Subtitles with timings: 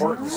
[0.00, 0.29] important.